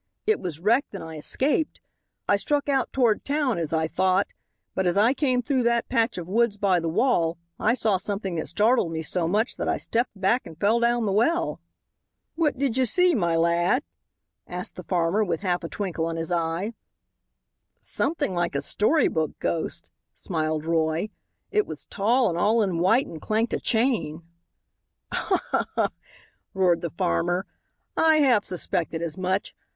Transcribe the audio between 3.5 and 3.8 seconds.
as